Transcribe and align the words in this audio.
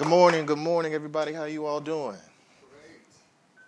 Good 0.00 0.08
morning, 0.08 0.46
good 0.46 0.56
morning, 0.56 0.94
everybody. 0.94 1.34
How 1.34 1.44
you 1.44 1.66
all 1.66 1.78
doing? 1.78 2.16
Great. 2.70 3.02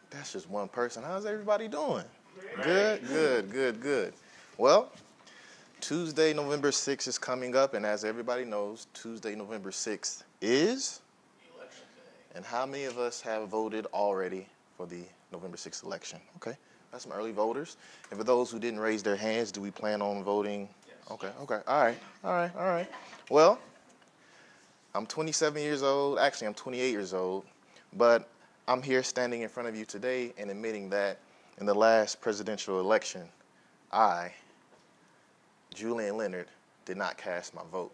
That's 0.08 0.32
just 0.32 0.48
one 0.48 0.66
person. 0.66 1.02
How's 1.02 1.26
everybody 1.26 1.68
doing? 1.68 2.06
Great. 2.54 2.64
Good, 2.64 3.06
good, 3.06 3.52
good, 3.52 3.80
good. 3.82 4.14
Well, 4.56 4.90
Tuesday, 5.82 6.32
November 6.32 6.70
6th 6.70 7.06
is 7.06 7.18
coming 7.18 7.54
up, 7.54 7.74
and 7.74 7.84
as 7.84 8.02
everybody 8.02 8.46
knows, 8.46 8.86
Tuesday, 8.94 9.34
November 9.34 9.70
6th 9.70 10.22
is 10.40 11.02
election 11.54 11.84
day. 11.96 12.36
And 12.36 12.46
how 12.46 12.64
many 12.64 12.84
of 12.84 12.96
us 12.96 13.20
have 13.20 13.48
voted 13.48 13.84
already 13.92 14.46
for 14.78 14.86
the 14.86 15.02
November 15.32 15.58
6th 15.58 15.84
election? 15.84 16.18
Okay, 16.36 16.56
that's 16.92 17.04
some 17.04 17.12
early 17.12 17.32
voters. 17.32 17.76
And 18.08 18.18
for 18.18 18.24
those 18.24 18.50
who 18.50 18.58
didn't 18.58 18.80
raise 18.80 19.02
their 19.02 19.16
hands, 19.16 19.52
do 19.52 19.60
we 19.60 19.70
plan 19.70 20.00
on 20.00 20.24
voting? 20.24 20.66
Yes. 20.88 20.96
Okay, 21.10 21.30
okay, 21.42 21.60
all 21.66 21.82
right, 21.82 21.98
all 22.24 22.32
right, 22.32 22.56
all 22.56 22.70
right. 22.70 22.88
Well, 23.28 23.58
I'm 24.94 25.06
27 25.06 25.62
years 25.62 25.82
old. 25.82 26.18
Actually, 26.18 26.48
I'm 26.48 26.54
28 26.54 26.90
years 26.90 27.14
old. 27.14 27.44
But 27.94 28.28
I'm 28.68 28.82
here 28.82 29.02
standing 29.02 29.42
in 29.42 29.48
front 29.48 29.68
of 29.68 29.76
you 29.76 29.84
today 29.84 30.32
and 30.38 30.50
admitting 30.50 30.90
that 30.90 31.18
in 31.58 31.66
the 31.66 31.74
last 31.74 32.20
presidential 32.20 32.80
election, 32.80 33.22
I, 33.92 34.32
Julian 35.74 36.16
Leonard, 36.16 36.48
did 36.84 36.96
not 36.96 37.16
cast 37.16 37.54
my 37.54 37.62
vote. 37.70 37.92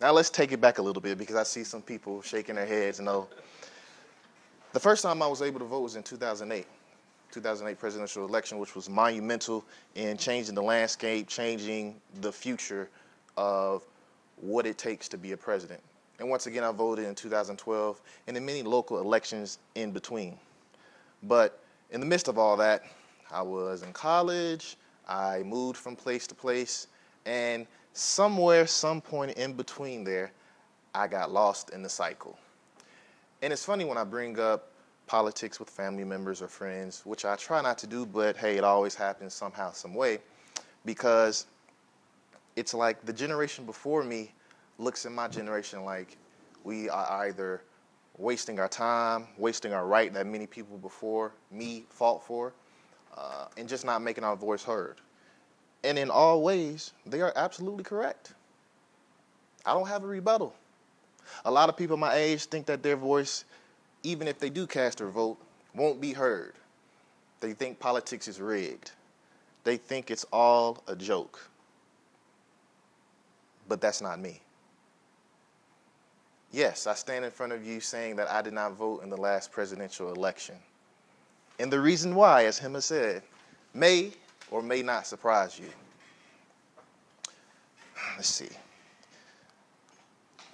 Now 0.00 0.12
let's 0.12 0.30
take 0.30 0.52
it 0.52 0.60
back 0.60 0.78
a 0.78 0.82
little 0.82 1.02
bit 1.02 1.18
because 1.18 1.36
I 1.36 1.42
see 1.42 1.64
some 1.64 1.82
people 1.82 2.22
shaking 2.22 2.54
their 2.54 2.66
heads. 2.66 3.00
No. 3.00 3.28
The 4.72 4.80
first 4.80 5.02
time 5.02 5.22
I 5.22 5.26
was 5.26 5.42
able 5.42 5.58
to 5.60 5.64
vote 5.64 5.80
was 5.80 5.96
in 5.96 6.02
2008. 6.02 6.66
2008 7.30 7.78
presidential 7.78 8.24
election, 8.24 8.58
which 8.58 8.74
was 8.74 8.88
monumental 8.88 9.64
in 9.94 10.16
changing 10.16 10.54
the 10.54 10.62
landscape, 10.62 11.28
changing 11.28 11.94
the 12.20 12.32
future 12.32 12.88
of 13.36 13.82
what 14.40 14.66
it 14.66 14.78
takes 14.78 15.08
to 15.08 15.18
be 15.18 15.32
a 15.32 15.36
president. 15.36 15.80
And 16.18 16.28
once 16.28 16.46
again, 16.46 16.64
I 16.64 16.72
voted 16.72 17.04
in 17.04 17.14
2012 17.14 18.00
and 18.26 18.36
in 18.36 18.44
many 18.44 18.62
local 18.62 19.00
elections 19.00 19.58
in 19.74 19.92
between. 19.92 20.36
But 21.22 21.60
in 21.90 22.00
the 22.00 22.06
midst 22.06 22.28
of 22.28 22.38
all 22.38 22.56
that, 22.56 22.82
I 23.30 23.42
was 23.42 23.82
in 23.82 23.92
college, 23.92 24.76
I 25.08 25.42
moved 25.42 25.76
from 25.76 25.96
place 25.96 26.26
to 26.26 26.34
place, 26.34 26.88
and 27.26 27.66
somewhere, 27.92 28.66
some 28.66 29.00
point 29.00 29.36
in 29.36 29.52
between 29.52 30.04
there, 30.04 30.32
I 30.94 31.06
got 31.06 31.30
lost 31.30 31.70
in 31.70 31.82
the 31.82 31.88
cycle. 31.88 32.38
And 33.42 33.52
it's 33.52 33.64
funny 33.64 33.84
when 33.84 33.98
I 33.98 34.04
bring 34.04 34.38
up 34.38 34.72
politics 35.06 35.58
with 35.58 35.70
family 35.70 36.04
members 36.04 36.42
or 36.42 36.48
friends, 36.48 37.02
which 37.04 37.24
I 37.24 37.36
try 37.36 37.62
not 37.62 37.78
to 37.78 37.86
do, 37.86 38.04
but 38.04 38.36
hey, 38.36 38.56
it 38.56 38.64
always 38.64 38.94
happens 38.94 39.34
somehow, 39.34 39.72
some 39.72 39.94
way, 39.94 40.18
because 40.84 41.46
it's 42.58 42.74
like 42.74 43.04
the 43.06 43.12
generation 43.12 43.64
before 43.64 44.02
me 44.02 44.32
looks 44.78 45.06
at 45.06 45.12
my 45.12 45.28
generation 45.28 45.84
like 45.84 46.16
we 46.64 46.88
are 46.88 47.22
either 47.22 47.62
wasting 48.16 48.58
our 48.58 48.66
time, 48.66 49.28
wasting 49.38 49.72
our 49.72 49.86
right 49.86 50.12
that 50.12 50.26
many 50.26 50.44
people 50.44 50.76
before 50.76 51.30
me 51.52 51.84
fought 51.88 52.20
for, 52.20 52.52
uh, 53.16 53.46
and 53.56 53.68
just 53.68 53.84
not 53.84 54.02
making 54.02 54.24
our 54.24 54.34
voice 54.34 54.64
heard. 54.64 54.96
And 55.84 55.96
in 55.96 56.10
all 56.10 56.42
ways, 56.42 56.94
they 57.06 57.20
are 57.20 57.32
absolutely 57.36 57.84
correct. 57.84 58.34
I 59.64 59.72
don't 59.72 59.86
have 59.86 60.02
a 60.02 60.08
rebuttal. 60.08 60.52
A 61.44 61.50
lot 61.50 61.68
of 61.68 61.76
people 61.76 61.96
my 61.96 62.16
age 62.16 62.46
think 62.46 62.66
that 62.66 62.82
their 62.82 62.96
voice, 62.96 63.44
even 64.02 64.26
if 64.26 64.40
they 64.40 64.50
do 64.50 64.66
cast 64.66 64.98
their 64.98 65.10
vote, 65.10 65.38
won't 65.76 66.00
be 66.00 66.12
heard. 66.12 66.54
They 67.38 67.52
think 67.52 67.78
politics 67.78 68.26
is 68.26 68.40
rigged. 68.40 68.90
They 69.62 69.76
think 69.76 70.10
it's 70.10 70.26
all 70.32 70.82
a 70.88 70.96
joke 70.96 71.47
but 73.68 73.80
that's 73.80 74.00
not 74.00 74.18
me. 74.18 74.40
Yes, 76.50 76.86
I 76.86 76.94
stand 76.94 77.24
in 77.24 77.30
front 77.30 77.52
of 77.52 77.64
you 77.64 77.80
saying 77.80 78.16
that 78.16 78.30
I 78.30 78.40
did 78.40 78.54
not 78.54 78.72
vote 78.72 79.02
in 79.02 79.10
the 79.10 79.16
last 79.16 79.52
presidential 79.52 80.12
election. 80.12 80.56
And 81.58 81.70
the 81.70 81.80
reason 81.80 82.14
why, 82.14 82.46
as 82.46 82.58
Hema 82.58 82.82
said, 82.82 83.22
may 83.74 84.12
or 84.50 84.62
may 84.62 84.82
not 84.82 85.06
surprise 85.06 85.58
you. 85.58 85.68
Let's 88.16 88.28
see. 88.28 88.48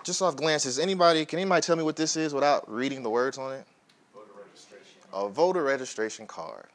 Just 0.03 0.21
off 0.21 0.37
glances, 0.37 0.79
anybody, 0.79 1.25
can 1.25 1.39
anybody 1.39 1.63
tell 1.63 1.77
me 1.77 1.83
what 1.83 1.97
this 1.97 2.17
is 2.17 2.35
without 2.35 2.71
reading 2.71 3.03
the 3.03 3.11
words 3.11 3.39
on 3.39 3.53
it? 3.55 3.65
Voter 4.13 4.33
registration. 4.45 5.01
A 5.13 5.29
voter 5.29 5.63
registration 5.63 6.27
card. 6.27 6.67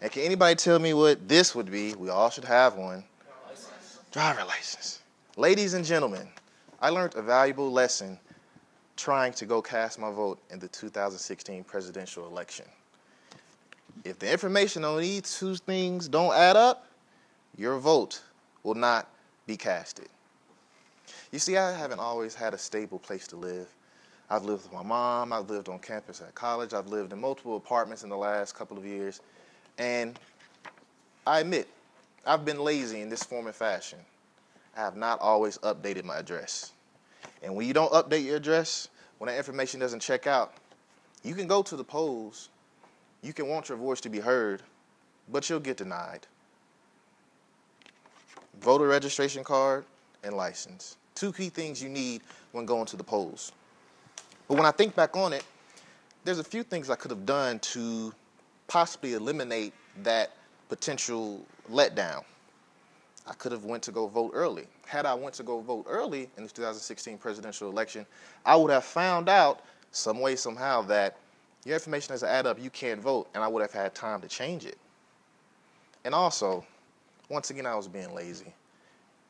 And 0.00 0.12
can 0.12 0.22
anybody 0.22 0.54
tell 0.54 0.78
me 0.78 0.94
what 0.94 1.26
this 1.26 1.54
would 1.54 1.70
be? 1.70 1.94
We 1.94 2.08
all 2.08 2.30
should 2.30 2.44
have 2.44 2.76
one. 2.76 3.02
License. 3.48 3.98
Driver 4.12 4.44
license. 4.44 5.00
Ladies 5.38 5.74
and 5.74 5.84
gentlemen, 5.84 6.26
I 6.80 6.90
learned 6.90 7.14
a 7.14 7.22
valuable 7.22 7.70
lesson 7.70 8.18
trying 8.96 9.32
to 9.34 9.46
go 9.46 9.62
cast 9.62 9.96
my 9.96 10.10
vote 10.10 10.40
in 10.50 10.58
the 10.58 10.66
2016 10.66 11.62
presidential 11.62 12.26
election. 12.26 12.64
If 14.02 14.18
the 14.18 14.32
information 14.32 14.84
on 14.84 14.98
these 14.98 15.38
two 15.38 15.54
things 15.54 16.08
don't 16.08 16.34
add 16.34 16.56
up, 16.56 16.88
your 17.56 17.78
vote 17.78 18.20
will 18.64 18.74
not 18.74 19.08
be 19.46 19.56
casted. 19.56 20.08
You 21.30 21.38
see, 21.38 21.56
I 21.56 21.70
haven't 21.72 22.00
always 22.00 22.34
had 22.34 22.52
a 22.52 22.58
stable 22.58 22.98
place 22.98 23.28
to 23.28 23.36
live. 23.36 23.68
I've 24.28 24.44
lived 24.44 24.64
with 24.64 24.72
my 24.72 24.82
mom, 24.82 25.32
I've 25.32 25.48
lived 25.48 25.68
on 25.68 25.78
campus 25.78 26.20
at 26.20 26.34
college, 26.34 26.74
I've 26.74 26.88
lived 26.88 27.12
in 27.12 27.20
multiple 27.20 27.56
apartments 27.56 28.02
in 28.02 28.08
the 28.08 28.16
last 28.16 28.56
couple 28.56 28.76
of 28.76 28.84
years, 28.84 29.20
and 29.78 30.18
I 31.24 31.38
admit, 31.38 31.68
I've 32.26 32.44
been 32.44 32.58
lazy 32.58 33.02
in 33.02 33.08
this 33.08 33.22
form 33.22 33.46
and 33.46 33.54
fashion. 33.54 34.00
I 34.78 34.82
have 34.82 34.96
not 34.96 35.20
always 35.20 35.58
updated 35.58 36.04
my 36.04 36.18
address. 36.18 36.72
And 37.42 37.56
when 37.56 37.66
you 37.66 37.74
don't 37.74 37.90
update 37.92 38.24
your 38.24 38.36
address, 38.36 38.88
when 39.18 39.26
that 39.26 39.36
information 39.36 39.80
doesn't 39.80 39.98
check 39.98 40.28
out, 40.28 40.54
you 41.24 41.34
can 41.34 41.48
go 41.48 41.62
to 41.62 41.74
the 41.74 41.82
polls, 41.82 42.48
you 43.20 43.32
can 43.32 43.48
want 43.48 43.68
your 43.68 43.76
voice 43.76 44.00
to 44.02 44.08
be 44.08 44.20
heard, 44.20 44.62
but 45.28 45.50
you'll 45.50 45.58
get 45.58 45.78
denied. 45.78 46.28
Voter 48.60 48.86
registration 48.86 49.42
card 49.42 49.84
and 50.22 50.36
license. 50.36 50.96
Two 51.16 51.32
key 51.32 51.48
things 51.48 51.82
you 51.82 51.88
need 51.88 52.22
when 52.52 52.64
going 52.64 52.86
to 52.86 52.96
the 52.96 53.02
polls. 53.02 53.50
But 54.46 54.58
when 54.58 54.66
I 54.66 54.70
think 54.70 54.94
back 54.94 55.16
on 55.16 55.32
it, 55.32 55.42
there's 56.22 56.38
a 56.38 56.44
few 56.44 56.62
things 56.62 56.88
I 56.88 56.94
could 56.94 57.10
have 57.10 57.26
done 57.26 57.58
to 57.60 58.14
possibly 58.68 59.14
eliminate 59.14 59.72
that 60.04 60.36
potential 60.68 61.44
letdown. 61.68 62.22
I 63.28 63.34
could 63.34 63.52
have 63.52 63.64
went 63.64 63.82
to 63.84 63.92
go 63.92 64.06
vote 64.06 64.30
early. 64.32 64.66
Had 64.86 65.04
I 65.04 65.12
went 65.12 65.34
to 65.34 65.42
go 65.42 65.60
vote 65.60 65.84
early 65.86 66.30
in 66.38 66.44
the 66.44 66.48
2016 66.48 67.18
presidential 67.18 67.70
election, 67.70 68.06
I 68.46 68.56
would 68.56 68.70
have 68.70 68.84
found 68.84 69.28
out 69.28 69.60
some 69.92 70.20
way, 70.20 70.34
somehow, 70.34 70.82
that 70.82 71.18
your 71.64 71.74
information 71.74 72.14
doesn't 72.14 72.28
add 72.28 72.46
up, 72.46 72.58
you 72.60 72.70
can't 72.70 73.00
vote, 73.00 73.28
and 73.34 73.44
I 73.44 73.48
would 73.48 73.60
have 73.60 73.72
had 73.72 73.94
time 73.94 74.22
to 74.22 74.28
change 74.28 74.64
it. 74.64 74.78
And 76.04 76.14
also, 76.14 76.64
once 77.28 77.50
again, 77.50 77.66
I 77.66 77.74
was 77.74 77.86
being 77.86 78.14
lazy. 78.14 78.54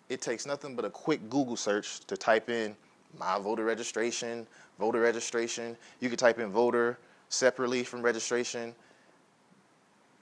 It 0.09 0.21
takes 0.21 0.47
nothing 0.47 0.77
but 0.77 0.85
a 0.85 0.91
quick 0.91 1.29
Google 1.29 1.57
search 1.57 2.01
to 2.07 2.17
type 2.17 2.49
in 2.49 2.77
my 3.19 3.39
voter 3.39 3.65
registration, 3.65 4.47
voter 4.79 5.01
registration. 5.01 5.77
You 5.99 6.09
could 6.09 6.21
type 6.21 6.39
in 6.39 6.51
voter 6.53 6.99
separately 7.31 7.83
from 7.83 8.03
registration. 8.03 8.75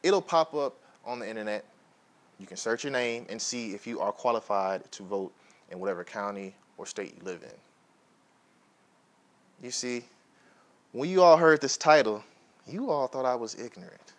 It'll 0.03 0.23
pop 0.23 0.55
up 0.55 0.77
on 1.05 1.19
the 1.19 1.29
internet 1.29 1.65
you 2.39 2.47
can 2.47 2.57
search 2.57 2.85
your 2.85 2.93
name 2.93 3.27
and 3.29 3.41
see 3.41 3.73
if 3.73 3.87
you 3.87 4.01
are 4.01 4.13
qualified 4.13 4.91
to 4.93 5.03
vote 5.03 5.33
in 5.71 5.79
whatever 5.79 6.05
county 6.05 6.55
or 6.77 6.87
state 6.87 7.15
you 7.17 7.25
live 7.25 7.43
in. 7.43 7.51
You 9.65 9.71
see, 9.71 10.05
when 10.93 11.09
you 11.09 11.23
all 11.23 11.37
heard 11.37 11.61
this 11.61 11.77
title, 11.77 12.23
you 12.67 12.91
all 12.91 13.07
thought 13.07 13.25
I 13.25 13.35
was 13.35 13.55
ignorant. 13.55 14.13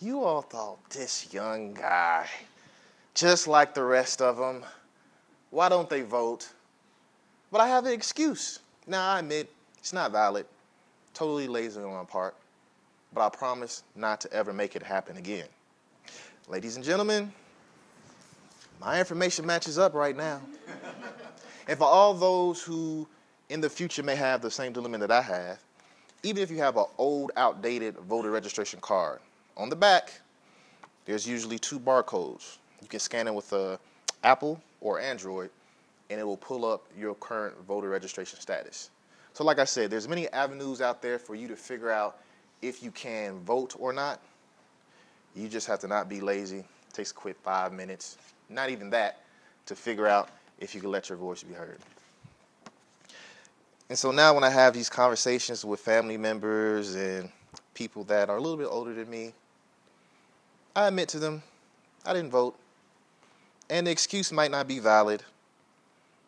You 0.00 0.22
all 0.22 0.42
thought 0.42 0.78
this 0.90 1.32
young 1.32 1.72
guy, 1.74 2.28
just 3.14 3.48
like 3.48 3.72
the 3.74 3.84
rest 3.84 4.20
of 4.20 4.36
them, 4.36 4.62
why 5.50 5.68
don't 5.68 5.88
they 5.88 6.02
vote? 6.02 6.52
But 7.50 7.60
I 7.60 7.68
have 7.68 7.86
an 7.86 7.92
excuse. 7.92 8.58
Now, 8.86 9.12
I 9.12 9.20
admit 9.20 9.48
it's 9.78 9.92
not 9.92 10.12
valid, 10.12 10.46
totally 11.14 11.46
lazy 11.46 11.80
on 11.80 11.92
my 11.92 12.04
part, 12.04 12.34
but 13.14 13.24
I 13.24 13.28
promise 13.30 13.84
not 13.94 14.20
to 14.22 14.32
ever 14.32 14.52
make 14.52 14.76
it 14.76 14.82
happen 14.82 15.16
again. 15.16 15.46
Ladies 16.48 16.76
and 16.76 16.84
gentlemen, 16.84 17.32
my 18.84 18.98
information 18.98 19.46
matches 19.46 19.78
up 19.78 19.94
right 19.94 20.16
now. 20.16 20.40
and 21.68 21.78
for 21.78 21.84
all 21.84 22.12
those 22.12 22.62
who 22.62 23.08
in 23.48 23.60
the 23.60 23.70
future 23.70 24.02
may 24.02 24.14
have 24.14 24.42
the 24.42 24.50
same 24.50 24.72
dilemma 24.72 24.98
that 24.98 25.10
I 25.10 25.22
have, 25.22 25.58
even 26.22 26.42
if 26.42 26.50
you 26.50 26.58
have 26.58 26.76
an 26.76 26.84
old, 26.98 27.32
outdated 27.36 27.96
voter 28.00 28.30
registration 28.30 28.80
card, 28.80 29.20
on 29.56 29.70
the 29.70 29.76
back, 29.76 30.20
there's 31.06 31.26
usually 31.26 31.58
two 31.58 31.78
barcodes. 31.78 32.58
You 32.82 32.88
can 32.88 33.00
scan 33.00 33.26
it 33.26 33.34
with 33.34 33.52
a 33.52 33.78
Apple 34.22 34.60
or 34.80 35.00
Android, 35.00 35.50
and 36.10 36.20
it 36.20 36.24
will 36.24 36.36
pull 36.36 36.64
up 36.64 36.84
your 36.98 37.14
current 37.14 37.54
voter 37.66 37.88
registration 37.88 38.38
status. 38.40 38.90
So 39.32 39.44
like 39.44 39.58
I 39.58 39.64
said, 39.64 39.90
there's 39.90 40.08
many 40.08 40.28
avenues 40.28 40.80
out 40.80 41.00
there 41.00 41.18
for 41.18 41.34
you 41.34 41.48
to 41.48 41.56
figure 41.56 41.90
out 41.90 42.18
if 42.62 42.82
you 42.82 42.90
can 42.90 43.40
vote 43.40 43.74
or 43.78 43.92
not. 43.92 44.20
You 45.34 45.48
just 45.48 45.66
have 45.66 45.80
to 45.80 45.88
not 45.88 46.08
be 46.08 46.20
lazy. 46.20 46.58
It 46.58 46.94
takes 46.94 47.10
a 47.10 47.14
quick 47.14 47.36
five 47.42 47.72
minutes 47.72 48.16
not 48.48 48.70
even 48.70 48.90
that, 48.90 49.20
to 49.66 49.74
figure 49.74 50.06
out 50.06 50.28
if 50.58 50.74
you 50.74 50.80
can 50.80 50.90
let 50.90 51.08
your 51.08 51.18
voice 51.18 51.42
be 51.42 51.54
heard. 51.54 51.78
And 53.88 53.98
so 53.98 54.10
now 54.10 54.34
when 54.34 54.44
I 54.44 54.50
have 54.50 54.72
these 54.72 54.88
conversations 54.88 55.64
with 55.64 55.80
family 55.80 56.16
members 56.16 56.94
and 56.94 57.30
people 57.74 58.04
that 58.04 58.30
are 58.30 58.36
a 58.36 58.40
little 58.40 58.56
bit 58.56 58.68
older 58.70 58.94
than 58.94 59.08
me, 59.10 59.32
I 60.74 60.88
admit 60.88 61.08
to 61.10 61.18
them, 61.18 61.42
I 62.04 62.12
didn't 62.12 62.30
vote. 62.30 62.58
And 63.70 63.86
the 63.86 63.90
excuse 63.90 64.32
might 64.32 64.50
not 64.50 64.66
be 64.66 64.78
valid, 64.78 65.22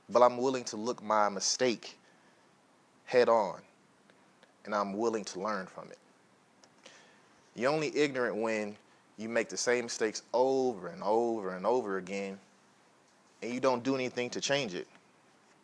but 0.09 0.23
I'm 0.23 0.39
willing 0.39 0.65
to 0.65 0.77
look 0.77 1.03
my 1.03 1.29
mistake 1.29 1.99
head 3.05 3.29
on 3.29 3.61
and 4.65 4.75
I'm 4.75 4.97
willing 4.97 5.25
to 5.25 5.41
learn 5.41 5.67
from 5.67 5.91
it. 5.91 5.99
You're 7.55 7.73
only 7.73 7.97
ignorant 7.97 8.37
when 8.37 8.77
you 9.17 9.29
make 9.29 9.49
the 9.49 9.57
same 9.57 9.85
mistakes 9.85 10.23
over 10.33 10.89
and 10.89 11.03
over 11.03 11.57
and 11.57 11.67
over 11.67 11.99
again 11.99 12.39
and 13.43 13.53
you 13.53 13.61
don't 13.61 13.83
do 13.83 13.95
anything 13.95 14.31
to 14.31 14.41
change 14.41 14.75
it. 14.75 14.87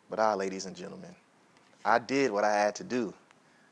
But 0.09 0.19
I, 0.19 0.33
ladies 0.33 0.65
and 0.65 0.75
gentlemen, 0.75 1.13
I 1.83 1.99
did 1.99 2.31
what 2.31 2.43
I 2.43 2.53
had 2.53 2.75
to 2.75 2.83
do 2.83 3.13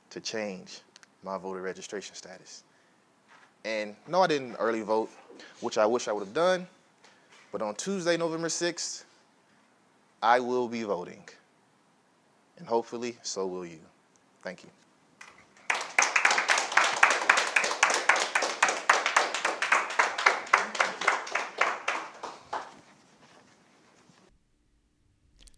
to 0.09 0.19
change 0.19 0.81
my 1.23 1.37
voter 1.37 1.61
registration 1.61 2.15
status. 2.15 2.63
And 3.63 3.95
no, 4.07 4.21
I 4.21 4.27
didn't 4.27 4.55
early 4.55 4.81
vote, 4.81 5.09
which 5.61 5.77
I 5.77 5.85
wish 5.85 6.07
I 6.07 6.11
would 6.11 6.25
have 6.25 6.33
done. 6.33 6.67
But 7.51 7.61
on 7.61 7.75
Tuesday, 7.75 8.17
November 8.17 8.47
6th, 8.47 9.03
I 10.21 10.39
will 10.39 10.67
be 10.67 10.83
voting. 10.83 11.23
And 12.57 12.67
hopefully, 12.67 13.17
so 13.21 13.45
will 13.45 13.65
you. 13.65 13.79
Thank 14.41 14.63
you. 14.63 14.69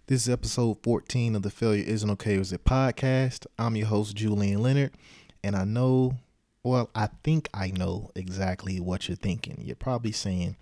This 0.08 0.24
is 0.24 0.34
episode 0.34 0.84
14 0.84 1.34
of 1.34 1.44
the 1.44 1.50
Failure 1.50 1.86
Isn't 1.86 2.10
Okay 2.10 2.36
Is 2.36 2.52
It 2.52 2.66
podcast. 2.66 3.46
I'm 3.58 3.78
your 3.78 3.88
host, 3.88 4.18
Julian 4.18 4.62
Leonard, 4.62 4.92
and 5.42 5.56
I 5.56 5.64
know, 5.64 6.16
well, 6.62 6.90
I 6.94 7.08
think 7.24 7.48
I 7.54 7.72
know 7.72 8.12
exactly 8.14 8.82
what 8.82 9.08
you're 9.08 9.16
thinking. 9.16 9.62
You're 9.62 9.78
probably 9.78 10.12
saying, 10.12 10.58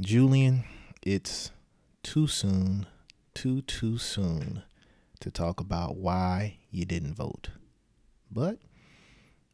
Julian, 0.00 0.64
it's 1.06 1.52
too 2.02 2.26
soon, 2.26 2.86
too, 3.32 3.62
too 3.62 3.96
soon 3.96 4.64
to 5.20 5.30
talk 5.30 5.60
about 5.60 5.96
why 5.96 6.56
you 6.72 6.84
didn't 6.84 7.14
vote. 7.14 7.50
But 8.28 8.58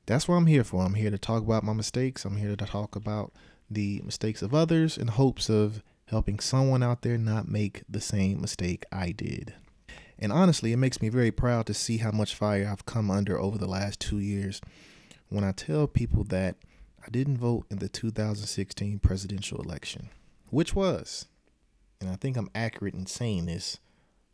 that's 0.06 0.26
what 0.26 0.36
I'm 0.36 0.46
here 0.46 0.64
for. 0.64 0.82
I'm 0.82 0.94
here 0.94 1.10
to 1.10 1.18
talk 1.18 1.42
about 1.42 1.62
my 1.62 1.74
mistakes. 1.74 2.24
I'm 2.24 2.38
here 2.38 2.56
to 2.56 2.64
talk 2.64 2.96
about 2.96 3.34
the 3.70 4.00
mistakes 4.02 4.40
of 4.40 4.54
others 4.54 4.96
in 4.96 5.08
hopes 5.08 5.50
of 5.50 5.82
helping 6.06 6.38
someone 6.38 6.82
out 6.82 7.02
there 7.02 7.18
not 7.18 7.48
make 7.48 7.82
the 7.88 8.00
same 8.00 8.40
mistake 8.40 8.84
I 8.92 9.12
did. 9.12 9.54
And 10.18 10.32
honestly, 10.32 10.72
it 10.72 10.78
makes 10.78 11.02
me 11.02 11.08
very 11.08 11.30
proud 11.30 11.66
to 11.66 11.74
see 11.74 11.98
how 11.98 12.10
much 12.10 12.34
fire 12.34 12.68
I've 12.70 12.86
come 12.86 13.10
under 13.10 13.38
over 13.38 13.58
the 13.58 13.66
last 13.66 14.00
two 14.00 14.18
years 14.18 14.60
when 15.28 15.44
I 15.44 15.52
tell 15.52 15.86
people 15.86 16.24
that 16.24 16.56
I 17.04 17.10
didn't 17.10 17.38
vote 17.38 17.66
in 17.70 17.78
the 17.78 17.88
2016 17.88 18.98
presidential 19.00 19.60
election, 19.60 20.10
which 20.50 20.74
was, 20.74 21.26
and 22.00 22.08
I 22.08 22.16
think 22.16 22.36
I'm 22.36 22.50
accurate 22.54 22.94
in 22.94 23.06
saying 23.06 23.46
this, 23.46 23.78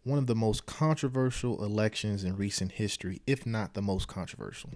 one 0.03 0.19
of 0.19 0.27
the 0.27 0.35
most 0.35 0.67
controversial 0.67 1.65
elections 1.65 2.25
in 2.25 2.37
recent 2.37 2.73
history, 2.73 3.23
if 3.27 3.47
not 3.47 3.75
the 3.75 3.83
most 3.83 4.09
controversial. 4.09 4.71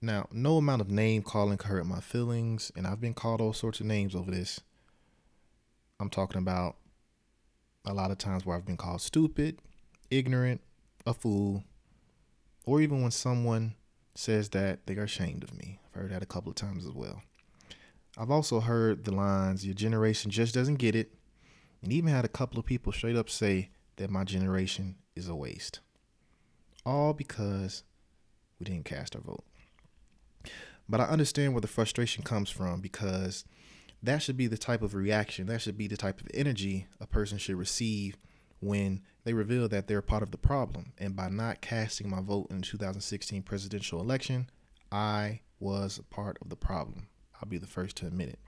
Now, 0.00 0.28
no 0.32 0.56
amount 0.56 0.82
of 0.82 0.90
name 0.90 1.22
calling 1.22 1.58
hurt 1.58 1.86
my 1.86 2.00
feelings, 2.00 2.72
and 2.76 2.86
I've 2.86 3.00
been 3.00 3.14
called 3.14 3.40
all 3.40 3.52
sorts 3.52 3.80
of 3.80 3.86
names 3.86 4.14
over 4.14 4.30
this. 4.30 4.60
I'm 6.02 6.10
talking 6.10 6.40
about 6.40 6.78
a 7.84 7.94
lot 7.94 8.10
of 8.10 8.18
times 8.18 8.44
where 8.44 8.56
I've 8.56 8.66
been 8.66 8.76
called 8.76 9.00
stupid, 9.00 9.60
ignorant, 10.10 10.60
a 11.06 11.14
fool, 11.14 11.62
or 12.66 12.80
even 12.80 13.02
when 13.02 13.12
someone 13.12 13.76
says 14.16 14.48
that 14.48 14.84
they 14.86 14.96
are 14.96 15.04
ashamed 15.04 15.44
of 15.44 15.54
me. 15.56 15.78
I've 15.86 16.02
heard 16.02 16.10
that 16.10 16.22
a 16.22 16.26
couple 16.26 16.50
of 16.50 16.56
times 16.56 16.84
as 16.84 16.92
well. 16.92 17.22
I've 18.18 18.32
also 18.32 18.58
heard 18.58 19.04
the 19.04 19.12
lines, 19.12 19.64
your 19.64 19.76
generation 19.76 20.32
just 20.32 20.54
doesn't 20.54 20.78
get 20.78 20.96
it, 20.96 21.14
and 21.82 21.92
even 21.92 22.10
had 22.10 22.24
a 22.24 22.28
couple 22.28 22.58
of 22.58 22.66
people 22.66 22.92
straight 22.92 23.16
up 23.16 23.30
say 23.30 23.70
that 23.94 24.10
my 24.10 24.24
generation 24.24 24.96
is 25.14 25.28
a 25.28 25.36
waste. 25.36 25.78
All 26.84 27.12
because 27.12 27.84
we 28.58 28.64
didn't 28.64 28.86
cast 28.86 29.14
our 29.14 29.22
vote. 29.22 29.44
But 30.88 31.00
I 31.00 31.04
understand 31.04 31.54
where 31.54 31.60
the 31.60 31.68
frustration 31.68 32.24
comes 32.24 32.50
from 32.50 32.80
because 32.80 33.44
that 34.02 34.22
should 34.22 34.36
be 34.36 34.46
the 34.46 34.58
type 34.58 34.82
of 34.82 34.94
reaction, 34.94 35.46
that 35.46 35.60
should 35.60 35.78
be 35.78 35.86
the 35.86 35.96
type 35.96 36.20
of 36.20 36.28
energy 36.34 36.86
a 37.00 37.06
person 37.06 37.38
should 37.38 37.56
receive 37.56 38.16
when 38.60 39.00
they 39.24 39.32
reveal 39.32 39.68
that 39.68 39.86
they're 39.86 40.02
part 40.02 40.22
of 40.22 40.30
the 40.30 40.38
problem. 40.38 40.92
And 40.98 41.14
by 41.14 41.28
not 41.28 41.60
casting 41.60 42.10
my 42.10 42.20
vote 42.20 42.48
in 42.50 42.58
the 42.58 42.66
2016 42.66 43.42
presidential 43.42 44.00
election, 44.00 44.50
I 44.90 45.40
was 45.60 46.00
part 46.10 46.38
of 46.40 46.48
the 46.48 46.56
problem. 46.56 47.08
I'll 47.34 47.48
be 47.48 47.58
the 47.58 47.66
first 47.66 47.96
to 47.98 48.06
admit 48.06 48.30
it. 48.30 48.38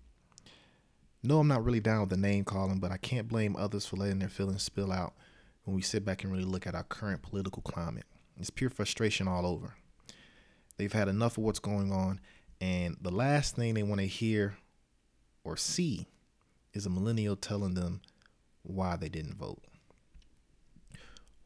No, 1.22 1.38
I'm 1.38 1.48
not 1.48 1.64
really 1.64 1.80
down 1.80 2.00
with 2.00 2.10
the 2.10 2.16
name 2.16 2.44
calling, 2.44 2.80
but 2.80 2.92
I 2.92 2.96
can't 2.96 3.28
blame 3.28 3.56
others 3.56 3.86
for 3.86 3.96
letting 3.96 4.18
their 4.18 4.28
feelings 4.28 4.62
spill 4.62 4.92
out 4.92 5.14
when 5.64 5.74
we 5.74 5.82
sit 5.82 6.04
back 6.04 6.22
and 6.22 6.32
really 6.32 6.44
look 6.44 6.66
at 6.66 6.74
our 6.74 6.82
current 6.82 7.22
political 7.22 7.62
climate. 7.62 8.04
It's 8.36 8.50
pure 8.50 8.70
frustration 8.70 9.26
all 9.26 9.46
over. 9.46 9.74
They've 10.76 10.92
had 10.92 11.08
enough 11.08 11.38
of 11.38 11.44
what's 11.44 11.60
going 11.60 11.92
on, 11.92 12.20
and 12.60 12.96
the 13.00 13.10
last 13.10 13.56
thing 13.56 13.74
they 13.74 13.82
want 13.82 14.00
to 14.00 14.06
hear 14.06 14.56
or 15.44 15.56
see 15.56 16.06
is 16.72 16.86
a 16.86 16.90
millennial 16.90 17.36
telling 17.36 17.74
them 17.74 18.00
why 18.62 18.96
they 18.96 19.08
didn't 19.08 19.36
vote. 19.36 19.62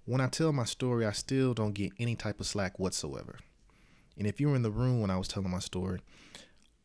When 0.05 0.21
I 0.23 0.29
tell 0.29 0.53
my 0.53 0.65
story, 0.65 1.05
I 1.05 1.13
still 1.13 1.53
don't 1.53 1.75
get 1.75 1.93
any 1.99 2.17
type 2.17 2.41
of 2.41 2.47
slack 2.47 2.79
whatsoever. 2.79 3.37
And 4.17 4.27
if 4.27 4.41
you 4.41 4.49
were 4.49 4.57
in 4.57 4.63
the 4.63 4.71
room 4.71 5.01
when 5.01 5.11
I 5.11 5.19
was 5.19 5.29
telling 5.29 5.51
my 5.51 5.59
story, 5.59 6.01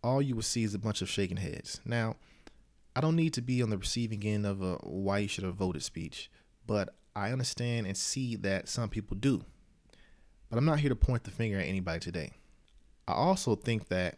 all 0.04 0.22
you 0.22 0.36
would 0.36 0.46
see 0.46 0.64
is 0.64 0.74
a 0.74 0.80
bunch 0.80 1.02
of 1.02 1.10
shaking 1.10 1.38
heads. 1.38 1.80
Now, 1.86 2.18
I 2.96 3.02
don't 3.02 3.16
need 3.16 3.34
to 3.34 3.42
be 3.42 3.62
on 3.64 3.70
the 3.70 3.78
receiving 3.78 4.24
end 4.26 4.46
of 4.46 4.62
a 4.62 4.76
why 4.84 5.20
you 5.20 5.28
should 5.28 5.46
have 5.46 5.56
voted 5.56 5.84
speech, 5.84 6.30
but 6.68 6.94
I 7.16 7.32
understand 7.32 7.88
and 7.88 7.96
see 7.96 8.36
that 8.38 8.68
some 8.68 8.90
people 8.90 9.16
do. 9.16 9.46
But 10.50 10.58
I'm 10.58 10.66
not 10.66 10.80
here 10.80 10.90
to 10.90 10.96
point 10.96 11.24
the 11.24 11.32
finger 11.32 11.60
at 11.60 11.68
anybody 11.68 12.00
today. 12.00 12.32
I 13.08 13.14
also 13.14 13.56
think 13.56 13.88
that 13.88 14.18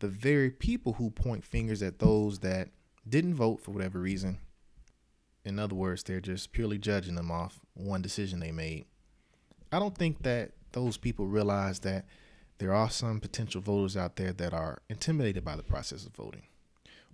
the 0.00 0.08
very 0.08 0.50
people 0.50 0.94
who 0.94 1.10
point 1.10 1.44
fingers 1.44 1.82
at 1.82 1.98
those 1.98 2.40
that 2.40 2.70
didn't 3.08 3.34
vote 3.34 3.60
for 3.60 3.70
whatever 3.70 3.98
reason, 3.98 4.38
in 5.44 5.58
other 5.58 5.74
words, 5.74 6.02
they're 6.02 6.20
just 6.20 6.52
purely 6.52 6.78
judging 6.78 7.14
them 7.14 7.30
off 7.30 7.60
one 7.74 8.02
decision 8.02 8.40
they 8.40 8.52
made. 8.52 8.86
I 9.70 9.78
don't 9.78 9.96
think 9.96 10.22
that 10.22 10.52
those 10.72 10.96
people 10.96 11.26
realize 11.26 11.80
that 11.80 12.06
there 12.58 12.72
are 12.72 12.90
some 12.90 13.20
potential 13.20 13.60
voters 13.60 13.96
out 13.96 14.16
there 14.16 14.32
that 14.32 14.54
are 14.54 14.78
intimidated 14.88 15.44
by 15.44 15.56
the 15.56 15.62
process 15.62 16.06
of 16.06 16.14
voting, 16.14 16.46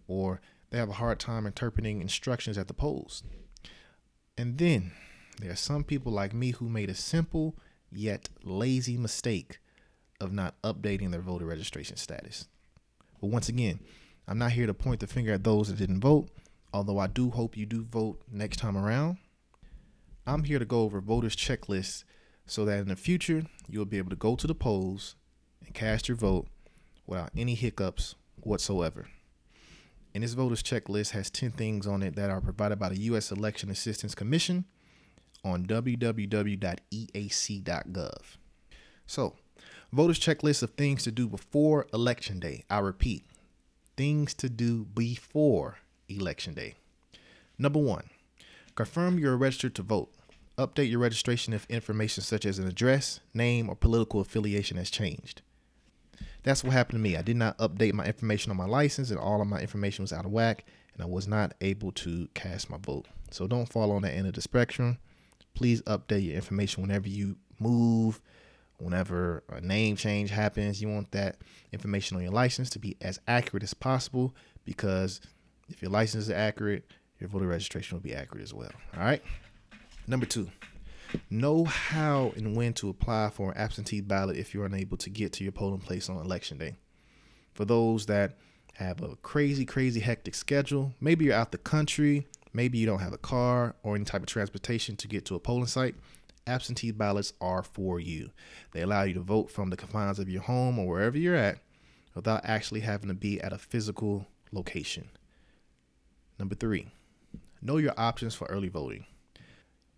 or 0.06 0.40
they 0.70 0.78
have 0.78 0.88
a 0.88 0.94
hard 0.94 1.18
time 1.18 1.46
interpreting 1.46 2.00
instructions 2.00 2.56
at 2.56 2.68
the 2.68 2.74
polls. 2.74 3.22
And 4.38 4.58
then 4.58 4.92
there 5.40 5.50
are 5.50 5.56
some 5.56 5.84
people 5.84 6.12
like 6.12 6.32
me 6.32 6.52
who 6.52 6.68
made 6.68 6.90
a 6.90 6.94
simple 6.94 7.56
yet 7.90 8.28
lazy 8.44 8.96
mistake 8.96 9.58
of 10.20 10.32
not 10.32 10.60
updating 10.62 11.10
their 11.10 11.20
voter 11.20 11.46
registration 11.46 11.96
status. 11.96 12.46
But 13.20 13.28
once 13.28 13.48
again, 13.48 13.80
I'm 14.26 14.38
not 14.38 14.52
here 14.52 14.66
to 14.66 14.74
point 14.74 15.00
the 15.00 15.06
finger 15.06 15.32
at 15.32 15.44
those 15.44 15.68
that 15.68 15.78
didn't 15.78 16.00
vote, 16.00 16.28
although 16.72 16.98
I 16.98 17.06
do 17.06 17.30
hope 17.30 17.56
you 17.56 17.66
do 17.66 17.84
vote 17.84 18.22
next 18.30 18.58
time 18.58 18.76
around. 18.76 19.18
I'm 20.26 20.44
here 20.44 20.58
to 20.58 20.64
go 20.64 20.82
over 20.82 21.00
voters' 21.00 21.36
checklists 21.36 22.04
so 22.46 22.64
that 22.64 22.78
in 22.80 22.88
the 22.88 22.96
future 22.96 23.44
you'll 23.68 23.84
be 23.84 23.98
able 23.98 24.10
to 24.10 24.16
go 24.16 24.36
to 24.36 24.46
the 24.46 24.54
polls 24.54 25.16
and 25.64 25.74
cast 25.74 26.08
your 26.08 26.16
vote 26.16 26.48
without 27.06 27.30
any 27.36 27.54
hiccups 27.54 28.14
whatsoever. 28.40 29.08
And 30.14 30.24
this 30.24 30.34
voters 30.34 30.62
checklist 30.62 31.10
has 31.10 31.30
10 31.30 31.52
things 31.52 31.86
on 31.86 32.02
it 32.02 32.16
that 32.16 32.30
are 32.30 32.40
provided 32.40 32.78
by 32.78 32.88
the 32.88 33.00
U.S. 33.02 33.30
Election 33.30 33.70
Assistance 33.70 34.14
Commission 34.14 34.64
on 35.44 35.66
www.eac.gov. 35.66 36.16
So, 39.06 39.36
voters 39.92 40.18
checklist 40.18 40.62
of 40.62 40.70
things 40.70 41.02
to 41.04 41.10
do 41.10 41.28
before 41.28 41.86
election 41.92 42.38
day. 42.38 42.64
I 42.70 42.78
repeat, 42.78 43.24
things 43.96 44.34
to 44.34 44.48
do 44.48 44.84
before 44.84 45.78
election 46.08 46.54
day. 46.54 46.74
Number 47.58 47.78
1, 47.78 48.08
confirm 48.74 49.18
you're 49.18 49.36
registered 49.36 49.74
to 49.76 49.82
vote. 49.82 50.12
Update 50.56 50.90
your 50.90 50.98
registration 50.98 51.52
if 51.52 51.66
information 51.70 52.22
such 52.22 52.44
as 52.44 52.58
an 52.58 52.66
address, 52.66 53.20
name, 53.32 53.68
or 53.68 53.74
political 53.74 54.20
affiliation 54.20 54.76
has 54.76 54.90
changed. 54.90 55.42
That's 56.42 56.64
what 56.64 56.72
happened 56.72 56.98
to 56.98 57.02
me. 57.02 57.16
I 57.16 57.22
did 57.22 57.36
not 57.36 57.58
update 57.58 57.92
my 57.92 58.04
information 58.04 58.50
on 58.50 58.56
my 58.56 58.66
license, 58.66 59.10
and 59.10 59.18
all 59.18 59.40
of 59.40 59.48
my 59.48 59.60
information 59.60 60.02
was 60.02 60.12
out 60.12 60.24
of 60.24 60.30
whack, 60.30 60.64
and 60.94 61.02
I 61.02 61.06
was 61.06 61.28
not 61.28 61.54
able 61.60 61.92
to 61.92 62.28
cast 62.34 62.70
my 62.70 62.78
vote. 62.78 63.06
So 63.30 63.46
don't 63.46 63.68
fall 63.68 63.92
on 63.92 64.02
that 64.02 64.12
end 64.12 64.26
of 64.26 64.34
the 64.34 64.42
spectrum. 64.42 64.98
Please 65.54 65.82
update 65.82 66.24
your 66.26 66.34
information 66.34 66.82
whenever 66.82 67.08
you 67.08 67.36
move, 67.58 68.20
whenever 68.80 69.42
a 69.48 69.60
name 69.60 69.96
change 69.96 70.30
happens. 70.30 70.80
You 70.80 70.88
want 70.88 71.10
that 71.12 71.36
information 71.72 72.16
on 72.16 72.22
your 72.22 72.32
license 72.32 72.70
to 72.70 72.78
be 72.78 72.96
as 73.00 73.20
accurate 73.28 73.62
as 73.62 73.74
possible 73.74 74.34
because 74.64 75.20
if 75.68 75.82
your 75.82 75.90
license 75.90 76.24
is 76.24 76.30
accurate, 76.30 76.84
your 77.18 77.28
voter 77.28 77.46
registration 77.46 77.96
will 77.96 78.02
be 78.02 78.14
accurate 78.14 78.42
as 78.42 78.54
well. 78.54 78.72
All 78.96 79.02
right. 79.02 79.22
Number 80.06 80.26
two, 80.26 80.50
Know 81.28 81.64
how 81.64 82.32
and 82.36 82.56
when 82.56 82.72
to 82.74 82.88
apply 82.88 83.30
for 83.30 83.50
an 83.50 83.56
absentee 83.56 84.00
ballot 84.00 84.36
if 84.36 84.54
you're 84.54 84.66
unable 84.66 84.96
to 84.98 85.10
get 85.10 85.32
to 85.34 85.44
your 85.44 85.52
polling 85.52 85.80
place 85.80 86.08
on 86.08 86.16
election 86.18 86.58
day. 86.58 86.76
For 87.54 87.64
those 87.64 88.06
that 88.06 88.36
have 88.74 89.02
a 89.02 89.16
crazy, 89.16 89.64
crazy 89.64 90.00
hectic 90.00 90.34
schedule, 90.34 90.94
maybe 91.00 91.24
you're 91.24 91.34
out 91.34 91.52
the 91.52 91.58
country, 91.58 92.26
maybe 92.52 92.78
you 92.78 92.86
don't 92.86 93.00
have 93.00 93.12
a 93.12 93.18
car 93.18 93.74
or 93.82 93.96
any 93.96 94.04
type 94.04 94.22
of 94.22 94.28
transportation 94.28 94.96
to 94.96 95.08
get 95.08 95.24
to 95.26 95.34
a 95.34 95.40
polling 95.40 95.66
site, 95.66 95.94
absentee 96.46 96.90
ballots 96.90 97.32
are 97.40 97.62
for 97.62 98.00
you. 98.00 98.30
They 98.72 98.82
allow 98.82 99.02
you 99.02 99.14
to 99.14 99.20
vote 99.20 99.50
from 99.50 99.70
the 99.70 99.76
confines 99.76 100.18
of 100.18 100.28
your 100.28 100.42
home 100.42 100.78
or 100.78 100.86
wherever 100.86 101.18
you're 101.18 101.36
at 101.36 101.58
without 102.14 102.42
actually 102.44 102.80
having 102.80 103.08
to 103.08 103.14
be 103.14 103.40
at 103.40 103.52
a 103.52 103.58
physical 103.58 104.26
location. 104.52 105.08
Number 106.38 106.54
three, 106.54 106.88
know 107.62 107.76
your 107.76 107.94
options 107.96 108.34
for 108.34 108.46
early 108.46 108.68
voting. 108.68 109.06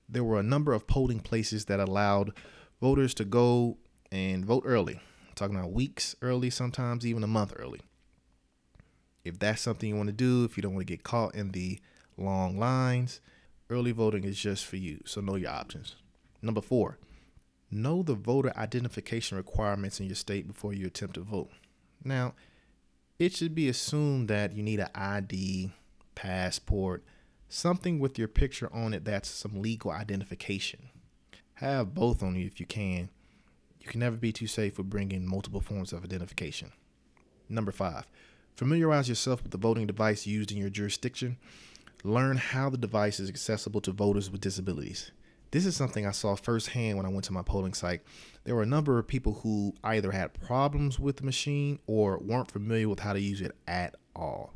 There 0.09 0.25
were 0.25 0.41
a 0.41 0.45
number 0.45 0.73
of 0.73 0.87
polling 0.87 1.21
places 1.21 1.67
that 1.67 1.81
allowed 1.81 2.33
voters 2.81 3.15
to 3.15 3.25
go 3.25 3.79
and 4.11 4.45
vote 4.45 4.65
early. 4.67 4.95
I'm 4.95 5.35
talking 5.35 5.57
about 5.57 5.73
weeks 5.73 6.15
early, 6.21 6.51
sometimes 6.51 7.07
even 7.07 7.25
a 7.25 7.29
month 7.29 7.55
early. 7.57 7.81
If 9.25 9.39
that's 9.39 9.63
something 9.63 9.89
you 9.89 9.97
want 9.97 10.09
to 10.09 10.13
do, 10.13 10.45
if 10.45 10.57
you 10.57 10.63
don't 10.63 10.75
want 10.75 10.87
to 10.87 10.93
get 10.93 11.05
caught 11.05 11.35
in 11.35 11.53
the 11.53 11.79
long 12.19 12.59
lines, 12.59 13.21
early 13.71 13.93
voting 13.93 14.25
is 14.25 14.39
just 14.39 14.67
for 14.67 14.77
you. 14.77 15.01
So 15.07 15.21
know 15.21 15.37
your 15.37 15.51
options. 15.51 15.95
Number 16.43 16.61
four, 16.61 16.99
know 17.71 18.03
the 18.03 18.15
voter 18.15 18.53
identification 18.57 19.37
requirements 19.37 20.01
in 20.01 20.07
your 20.07 20.17
state 20.17 20.47
before 20.47 20.75
you 20.75 20.87
attempt 20.87 21.15
to 21.15 21.21
vote. 21.21 21.51
Now, 22.05 22.35
it 23.19 23.33
should 23.33 23.55
be 23.55 23.69
assumed 23.69 24.29
that 24.29 24.53
you 24.53 24.63
need 24.63 24.81
an 24.81 24.89
ID, 24.95 25.71
passport, 26.17 27.05
something 27.49 28.01
with 28.01 28.19
your 28.19 28.29
picture 28.29 28.69
on 28.73 28.93
it 28.93 29.05
that's 29.05 29.29
some 29.29 29.63
legal 29.63 29.93
identification. 29.93 30.89
Have 31.55 31.95
both 31.95 32.23
on 32.23 32.35
you 32.35 32.47
if 32.47 32.59
you 32.59 32.67
can. 32.67 33.09
You 33.81 33.87
can 33.87 34.01
never 34.01 34.17
be 34.17 34.33
too 34.33 34.47
safe 34.47 34.79
with 34.79 34.91
bringing 34.91 35.27
multiple 35.27 35.61
forms 35.61 35.93
of 35.93 36.05
identification. 36.05 36.73
Number 37.49 37.73
five, 37.73 38.07
familiarize 38.57 39.09
yourself 39.09 39.43
with 39.43 39.53
the 39.53 39.59
voting 39.59 39.87
device 39.87 40.27
used 40.27 40.51
in 40.51 40.59
your 40.59 40.71
jurisdiction. 40.71 41.37
Learn 42.03 42.37
how 42.37 42.71
the 42.71 42.79
device 42.79 43.21
is 43.21 43.29
accessible 43.29 43.81
to 43.83 43.93
voters 43.93 44.31
with 44.31 44.41
disabilities. 44.41 45.13
This 45.53 45.67
is 45.67 45.77
something 45.77 46.07
I 46.07 46.13
saw 46.13 46.35
firsthand 46.35 46.97
when 46.97 47.07
I 47.07 47.11
went 47.11 47.25
to 47.27 47.33
my 47.33 47.43
polling 47.43 47.75
site. 47.75 48.01
There 48.45 48.55
were 48.55 48.63
a 48.63 48.67
number 48.67 48.99
of 48.99 49.07
people 49.07 49.35
who 49.43 49.75
either 49.85 50.11
had 50.11 50.33
problems 50.35 50.99
with 50.99 51.19
the 51.19 51.25
machine 51.25 51.79
or 51.87 52.19
weren't 52.19 52.51
familiar 52.51 52.89
with 52.89 53.01
how 53.01 53.13
to 53.13 53.21
use 53.21 53.43
it 53.43 53.53
at 53.69 53.95
all. 54.17 54.55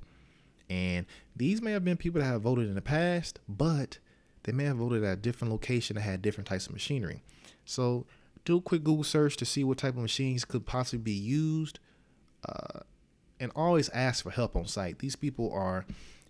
And 0.68 1.06
these 1.36 1.60
may 1.60 1.72
have 1.72 1.84
been 1.84 1.98
people 1.98 2.20
that 2.20 2.26
have 2.26 2.40
voted 2.42 2.66
in 2.66 2.74
the 2.74 2.82
past, 2.82 3.38
but 3.46 3.98
they 4.44 4.52
may 4.52 4.64
have 4.64 4.78
voted 4.78 5.04
at 5.04 5.12
a 5.12 5.20
different 5.20 5.52
location 5.52 5.96
that 5.96 6.02
had 6.02 6.22
different 6.22 6.48
types 6.48 6.66
of 6.66 6.72
machinery. 6.72 7.22
So 7.66 8.06
do 8.46 8.56
a 8.56 8.62
quick 8.62 8.82
Google 8.82 9.04
search 9.04 9.36
to 9.36 9.44
see 9.44 9.64
what 9.64 9.78
type 9.78 9.94
of 9.94 10.02
machines 10.02 10.46
could 10.46 10.66
possibly 10.66 11.02
be 11.02 11.12
used. 11.12 11.78
Uh, 12.48 12.80
and 13.38 13.52
always 13.54 13.90
ask 13.90 14.22
for 14.22 14.30
help 14.30 14.56
on 14.56 14.66
site. 14.66 15.00
These 15.00 15.16
people 15.16 15.52
are 15.52 15.84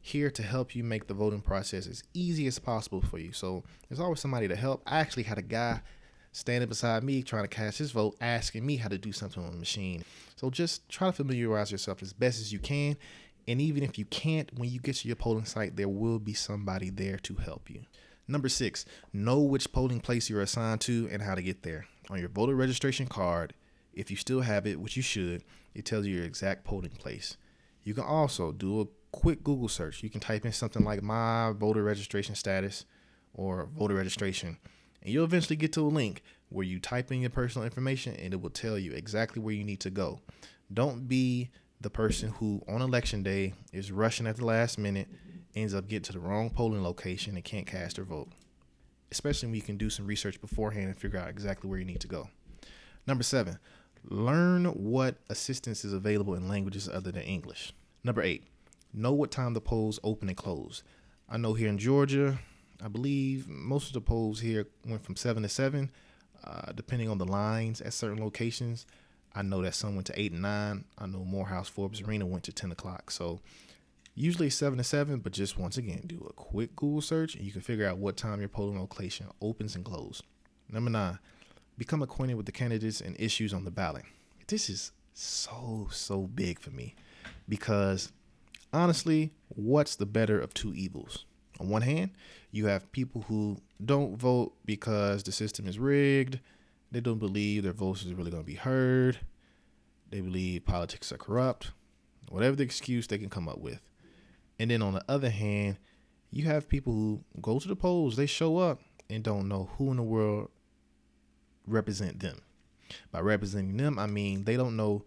here 0.06 0.30
to 0.30 0.42
help 0.42 0.76
you 0.76 0.84
make 0.84 1.08
the 1.08 1.14
voting 1.14 1.40
process 1.40 1.86
as 1.86 2.04
easy 2.14 2.46
as 2.46 2.60
possible 2.60 3.00
for 3.00 3.18
you. 3.18 3.32
So 3.32 3.64
there's 3.88 3.98
always 3.98 4.20
somebody 4.20 4.46
to 4.46 4.54
help. 4.54 4.82
I 4.86 4.98
actually 5.00 5.24
had 5.24 5.36
a 5.36 5.42
guy 5.42 5.80
standing 6.30 6.68
beside 6.68 7.02
me 7.02 7.22
trying 7.22 7.42
to 7.42 7.48
cast 7.48 7.78
his 7.78 7.90
vote, 7.90 8.16
asking 8.20 8.64
me 8.64 8.76
how 8.76 8.88
to 8.88 8.98
do 8.98 9.10
something 9.10 9.42
on 9.42 9.50
the 9.50 9.58
machine. 9.58 10.04
So 10.36 10.48
just 10.48 10.88
try 10.88 11.08
to 11.08 11.12
familiarize 11.12 11.72
yourself 11.72 12.02
as 12.02 12.12
best 12.12 12.40
as 12.40 12.52
you 12.52 12.60
can. 12.60 12.96
And 13.48 13.60
even 13.60 13.82
if 13.82 13.98
you 13.98 14.04
can't, 14.04 14.48
when 14.56 14.70
you 14.70 14.78
get 14.78 14.96
to 14.96 15.08
your 15.08 15.16
polling 15.16 15.44
site, 15.44 15.76
there 15.76 15.88
will 15.88 16.20
be 16.20 16.34
somebody 16.34 16.88
there 16.88 17.16
to 17.18 17.34
help 17.34 17.68
you. 17.68 17.82
Number 18.28 18.48
six, 18.48 18.84
know 19.12 19.40
which 19.40 19.72
polling 19.72 20.00
place 20.00 20.30
you're 20.30 20.40
assigned 20.40 20.82
to 20.82 21.08
and 21.10 21.22
how 21.22 21.34
to 21.34 21.42
get 21.42 21.62
there. 21.62 21.86
On 22.10 22.18
your 22.20 22.28
voter 22.28 22.54
registration 22.54 23.06
card, 23.06 23.54
if 23.92 24.10
you 24.10 24.16
still 24.16 24.42
have 24.42 24.66
it, 24.66 24.78
which 24.78 24.96
you 24.96 25.02
should, 25.02 25.42
it 25.74 25.84
tells 25.84 26.06
you 26.06 26.14
your 26.14 26.24
exact 26.24 26.64
polling 26.64 26.90
place. 26.90 27.36
You 27.82 27.94
can 27.94 28.04
also 28.04 28.52
do 28.52 28.80
a 28.80 28.86
quick 29.12 29.42
Google 29.42 29.68
search. 29.68 30.02
You 30.02 30.10
can 30.10 30.20
type 30.20 30.44
in 30.44 30.52
something 30.52 30.84
like 30.84 31.02
my 31.02 31.52
voter 31.52 31.82
registration 31.82 32.34
status 32.34 32.84
or 33.34 33.68
voter 33.76 33.94
registration, 33.94 34.58
and 35.02 35.12
you'll 35.12 35.24
eventually 35.24 35.56
get 35.56 35.72
to 35.74 35.82
a 35.82 35.88
link 35.88 36.22
where 36.48 36.64
you 36.64 36.78
type 36.78 37.10
in 37.10 37.20
your 37.20 37.30
personal 37.30 37.64
information 37.64 38.14
and 38.16 38.32
it 38.32 38.40
will 38.40 38.50
tell 38.50 38.78
you 38.78 38.92
exactly 38.92 39.42
where 39.42 39.54
you 39.54 39.64
need 39.64 39.80
to 39.80 39.90
go. 39.90 40.20
Don't 40.72 41.08
be 41.08 41.50
the 41.80 41.90
person 41.90 42.30
who 42.30 42.62
on 42.68 42.82
election 42.82 43.22
day 43.22 43.54
is 43.72 43.92
rushing 43.92 44.26
at 44.26 44.36
the 44.36 44.44
last 44.44 44.78
minute, 44.78 45.08
ends 45.54 45.74
up 45.74 45.88
getting 45.88 46.02
to 46.04 46.12
the 46.12 46.18
wrong 46.18 46.50
polling 46.50 46.82
location 46.82 47.34
and 47.34 47.44
can't 47.44 47.66
cast 47.66 47.96
their 47.96 48.04
vote. 48.04 48.28
Especially 49.10 49.48
when 49.48 49.56
you 49.56 49.62
can 49.62 49.76
do 49.76 49.90
some 49.90 50.06
research 50.06 50.40
beforehand 50.40 50.86
and 50.86 50.98
figure 50.98 51.18
out 51.18 51.28
exactly 51.28 51.68
where 51.68 51.78
you 51.78 51.84
need 51.84 52.00
to 52.00 52.08
go. 52.08 52.28
Number 53.06 53.22
seven, 53.22 53.58
learn 54.04 54.64
what 54.66 55.16
assistance 55.30 55.84
is 55.84 55.92
available 55.92 56.34
in 56.34 56.48
languages 56.48 56.88
other 56.88 57.12
than 57.12 57.22
English. 57.22 57.72
Number 58.02 58.22
eight, 58.22 58.44
know 58.96 59.12
what 59.12 59.30
time 59.30 59.54
the 59.54 59.60
polls 59.60 60.00
open 60.02 60.28
and 60.28 60.36
close. 60.36 60.82
I 61.28 61.36
know 61.36 61.54
here 61.54 61.68
in 61.68 61.78
Georgia, 61.78 62.38
I 62.82 62.88
believe 62.88 63.48
most 63.48 63.88
of 63.88 63.92
the 63.92 64.00
polls 64.00 64.40
here 64.40 64.66
went 64.86 65.04
from 65.04 65.16
seven 65.16 65.42
to 65.42 65.48
seven, 65.48 65.90
uh, 66.44 66.72
depending 66.72 67.08
on 67.08 67.18
the 67.18 67.26
lines 67.26 67.80
at 67.80 67.92
certain 67.92 68.22
locations. 68.22 68.86
I 69.34 69.42
know 69.42 69.62
that 69.62 69.74
some 69.74 69.94
went 69.94 70.06
to 70.06 70.20
eight 70.20 70.32
and 70.32 70.42
nine. 70.42 70.84
I 70.98 71.06
know 71.06 71.24
Morehouse 71.24 71.68
Forbes 71.68 72.00
Arena 72.00 72.26
went 72.26 72.44
to 72.44 72.52
ten 72.52 72.72
o'clock. 72.72 73.10
So 73.10 73.40
usually 74.14 74.48
seven 74.48 74.78
to 74.78 74.84
seven, 74.84 75.18
but 75.18 75.32
just 75.32 75.58
once 75.58 75.76
again, 75.76 76.02
do 76.06 76.26
a 76.28 76.32
quick 76.32 76.74
Google 76.74 77.02
search 77.02 77.34
and 77.34 77.44
you 77.44 77.52
can 77.52 77.60
figure 77.60 77.86
out 77.86 77.98
what 77.98 78.16
time 78.16 78.40
your 78.40 78.48
polling 78.48 78.80
location 78.80 79.26
opens 79.42 79.76
and 79.76 79.84
closes. 79.84 80.22
Number 80.70 80.90
nine, 80.90 81.18
become 81.76 82.02
acquainted 82.02 82.34
with 82.34 82.46
the 82.46 82.52
candidates 82.52 83.00
and 83.00 83.14
issues 83.20 83.52
on 83.52 83.64
the 83.64 83.70
ballot. 83.70 84.04
This 84.46 84.70
is 84.70 84.92
so 85.12 85.88
so 85.90 86.22
big 86.22 86.58
for 86.58 86.70
me 86.70 86.94
because 87.48 88.12
honestly, 88.76 89.32
what's 89.48 89.96
the 89.96 90.06
better 90.06 90.38
of 90.38 90.52
two 90.52 90.74
evils? 90.74 91.24
On 91.58 91.68
one 91.68 91.82
hand, 91.82 92.10
you 92.50 92.66
have 92.66 92.92
people 92.92 93.22
who 93.22 93.56
don't 93.82 94.16
vote 94.16 94.54
because 94.64 95.22
the 95.22 95.32
system 95.32 95.66
is 95.66 95.78
rigged. 95.78 96.38
They 96.92 97.00
don't 97.00 97.18
believe 97.18 97.62
their 97.62 97.72
voice 97.72 98.04
is 98.04 98.12
really 98.12 98.30
going 98.30 98.42
to 98.42 98.46
be 98.46 98.54
heard. 98.54 99.18
They 100.10 100.20
believe 100.20 100.66
politics 100.66 101.10
are 101.10 101.16
corrupt. 101.16 101.72
Whatever 102.28 102.56
the 102.56 102.64
excuse 102.64 103.06
they 103.06 103.18
can 103.18 103.30
come 103.30 103.48
up 103.48 103.58
with. 103.58 103.80
And 104.58 104.70
then 104.70 104.82
on 104.82 104.92
the 104.92 105.04
other 105.08 105.30
hand, 105.30 105.78
you 106.30 106.44
have 106.44 106.68
people 106.68 106.92
who 106.92 107.24
go 107.40 107.58
to 107.58 107.68
the 107.68 107.76
polls, 107.76 108.16
they 108.16 108.26
show 108.26 108.58
up 108.58 108.80
and 109.08 109.22
don't 109.22 109.48
know 109.48 109.70
who 109.78 109.90
in 109.90 109.96
the 109.96 110.02
world 110.02 110.50
represent 111.66 112.20
them. 112.20 112.42
By 113.10 113.20
representing 113.20 113.76
them, 113.76 113.98
I 113.98 114.06
mean 114.06 114.44
they 114.44 114.56
don't 114.56 114.76
know 114.76 115.04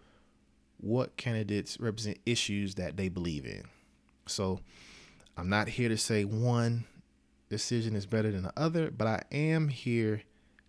what 0.80 1.18
candidates 1.18 1.80
represent 1.80 2.18
issues 2.26 2.76
that 2.76 2.98
they 2.98 3.10
believe 3.10 3.46
in. 3.46 3.64
So 4.28 4.60
I'm 5.38 5.50
not 5.50 5.70
here 5.70 5.90
to 5.90 5.98
say 5.98 6.24
one 6.24 6.86
decision 7.50 7.96
is 7.96 8.06
better 8.06 8.32
than 8.32 8.44
the 8.44 8.54
other, 8.58 8.92
but 8.92 9.08
I 9.08 9.24
am 9.32 9.68
here 9.68 10.24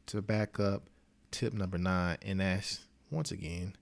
to 0.06 0.22
back 0.22 0.58
up 0.58 0.84
tip 1.30 1.52
number 1.52 1.78
nine, 1.78 2.18
and 2.22 2.40
that's 2.40 2.80
once 3.10 3.30
again, 3.30 3.76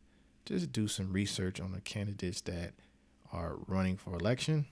just 0.45 0.73
do 0.73 0.89
some 0.89 1.13
research 1.13 1.61
on 1.61 1.73
the 1.73 1.81
candidates 1.81 2.41
that 2.43 2.73
are 3.33 3.57
running 3.67 3.97
for 3.97 4.15
election. 4.15 4.67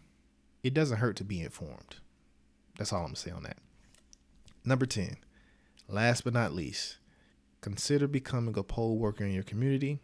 It 0.62 0.74
doesn't 0.74 0.98
hurt 0.98 1.16
to 1.16 1.24
be 1.24 1.40
informed. 1.40 1.96
That's 2.78 2.92
all 2.92 3.00
I'm 3.00 3.06
gonna 3.08 3.16
say 3.16 3.30
on 3.30 3.44
that. 3.44 3.58
Number 4.64 4.86
10, 4.86 5.16
last 5.88 6.24
but 6.24 6.32
not 6.32 6.52
least, 6.52 6.98
consider 7.60 8.08
becoming 8.08 8.56
a 8.58 8.62
poll 8.62 8.98
worker 8.98 9.24
in 9.24 9.32
your 9.32 9.42
community 9.42 10.00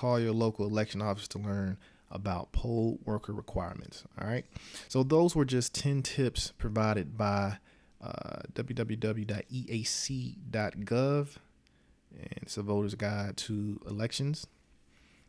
call 0.00 0.18
your 0.18 0.32
local 0.32 0.66
election 0.66 1.02
office 1.02 1.28
to 1.28 1.38
learn 1.38 1.76
about 2.10 2.52
poll 2.52 2.98
worker 3.04 3.34
requirements. 3.34 4.02
All 4.18 4.26
right. 4.26 4.46
So 4.88 5.02
those 5.02 5.36
were 5.36 5.44
just 5.44 5.74
10 5.74 6.02
tips 6.02 6.54
provided 6.56 7.18
by 7.18 7.58
uh, 8.02 8.40
www.eac.gov. 8.54 9.28
And 12.18 12.38
it's 12.42 12.56
a 12.56 12.62
voter's 12.62 12.94
guide 12.94 13.36
to 13.36 13.78
elections. 13.86 14.46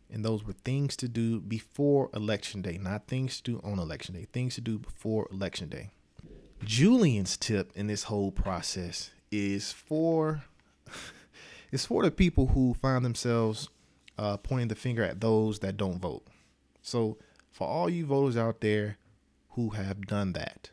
And 0.09 0.23
those 0.23 0.45
were 0.45 0.53
things 0.53 0.95
to 0.97 1.09
do 1.09 1.41
before 1.41 2.09
election 2.13 2.61
day, 2.61 2.77
not 2.81 3.07
things 3.07 3.41
to 3.41 3.51
do 3.51 3.61
on 3.63 3.77
election 3.77 4.15
day, 4.15 4.27
things 4.31 4.55
to 4.55 4.61
do 4.61 4.79
before 4.79 5.27
election 5.31 5.67
day. 5.67 5.89
Julian's 6.63 7.35
tip 7.35 7.71
in 7.75 7.87
this 7.87 8.03
whole 8.03 8.31
process 8.31 9.11
is 9.31 9.73
for 9.73 10.43
it's 11.71 11.85
for 11.85 12.03
the 12.03 12.11
people 12.11 12.47
who 12.47 12.73
find 12.73 13.03
themselves 13.03 13.69
uh, 14.21 14.37
pointing 14.37 14.67
the 14.67 14.75
finger 14.75 15.03
at 15.03 15.19
those 15.19 15.59
that 15.59 15.77
don't 15.77 15.99
vote. 15.99 16.23
So, 16.83 17.17
for 17.49 17.67
all 17.67 17.89
you 17.89 18.05
voters 18.05 18.37
out 18.37 18.61
there 18.61 18.97
who 19.49 19.71
have 19.71 20.05
done 20.05 20.33
that, 20.33 20.69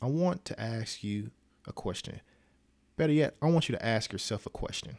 I 0.00 0.06
want 0.06 0.46
to 0.46 0.58
ask 0.58 1.04
you 1.04 1.32
a 1.68 1.72
question. 1.72 2.22
Better 2.96 3.12
yet, 3.12 3.36
I 3.42 3.46
want 3.46 3.68
you 3.68 3.76
to 3.76 3.84
ask 3.84 4.10
yourself 4.10 4.46
a 4.46 4.50
question. 4.50 4.96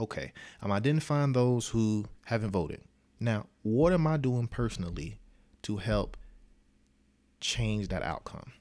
Okay, 0.00 0.32
I'm 0.62 0.72
identifying 0.72 1.34
those 1.34 1.68
who 1.68 2.06
haven't 2.24 2.52
voted. 2.52 2.80
Now, 3.20 3.46
what 3.62 3.92
am 3.92 4.06
I 4.06 4.16
doing 4.16 4.48
personally 4.48 5.20
to 5.62 5.76
help 5.76 6.16
change 7.38 7.88
that 7.88 8.02
outcome? 8.02 8.52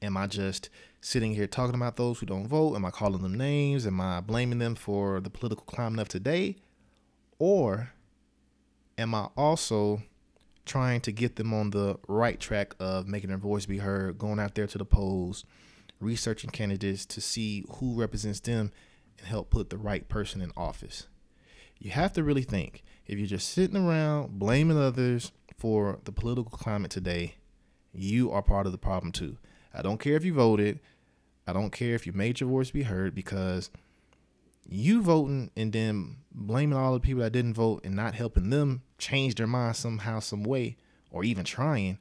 Am 0.00 0.16
I 0.16 0.28
just 0.28 0.70
sitting 1.00 1.34
here 1.34 1.48
talking 1.48 1.74
about 1.74 1.96
those 1.96 2.20
who 2.20 2.26
don't 2.26 2.46
vote? 2.46 2.76
Am 2.76 2.84
I 2.84 2.90
calling 2.90 3.22
them 3.22 3.36
names? 3.36 3.86
Am 3.86 4.00
I 4.00 4.20
blaming 4.20 4.60
them 4.60 4.76
for 4.76 5.20
the 5.20 5.30
political 5.30 5.64
climate 5.64 6.00
of 6.00 6.08
today? 6.08 6.56
Or 7.38 7.90
am 8.96 9.14
I 9.14 9.28
also 9.36 10.02
trying 10.64 11.00
to 11.00 11.12
get 11.12 11.36
them 11.36 11.52
on 11.52 11.70
the 11.70 11.98
right 12.06 12.38
track 12.38 12.74
of 12.78 13.08
making 13.08 13.28
their 13.28 13.38
voice 13.38 13.66
be 13.66 13.78
heard, 13.78 14.18
going 14.18 14.38
out 14.38 14.54
there 14.54 14.66
to 14.68 14.78
the 14.78 14.84
polls, 14.84 15.44
researching 15.98 16.50
candidates 16.50 17.04
to 17.06 17.20
see 17.20 17.64
who 17.76 17.98
represents 17.98 18.40
them 18.40 18.70
and 19.18 19.26
help 19.26 19.50
put 19.50 19.70
the 19.70 19.78
right 19.78 20.08
person 20.08 20.40
in 20.40 20.52
office? 20.56 21.08
You 21.78 21.90
have 21.90 22.12
to 22.12 22.22
really 22.22 22.42
think 22.42 22.84
if 23.06 23.18
you're 23.18 23.26
just 23.26 23.48
sitting 23.48 23.76
around 23.76 24.38
blaming 24.38 24.78
others 24.78 25.32
for 25.56 25.98
the 26.04 26.12
political 26.12 26.50
climate 26.50 26.90
today, 26.90 27.36
you 27.92 28.30
are 28.30 28.42
part 28.42 28.66
of 28.66 28.72
the 28.72 28.78
problem 28.78 29.10
too. 29.10 29.38
I 29.74 29.82
don't 29.82 29.98
care 29.98 30.16
if 30.16 30.24
you 30.24 30.34
voted. 30.34 30.80
I 31.46 31.52
don't 31.52 31.70
care 31.70 31.94
if 31.94 32.06
you 32.06 32.12
made 32.12 32.40
your 32.40 32.50
voice 32.50 32.70
be 32.70 32.82
heard 32.82 33.14
because 33.14 33.70
you 34.68 35.02
voting 35.02 35.50
and 35.56 35.72
then 35.72 36.16
blaming 36.30 36.76
all 36.76 36.92
the 36.92 37.00
people 37.00 37.22
that 37.22 37.32
didn't 37.32 37.54
vote 37.54 37.82
and 37.84 37.96
not 37.96 38.14
helping 38.14 38.50
them 38.50 38.82
change 38.98 39.36
their 39.36 39.46
mind 39.46 39.76
somehow, 39.76 40.20
some 40.20 40.42
way, 40.42 40.76
or 41.10 41.24
even 41.24 41.44
trying, 41.44 41.98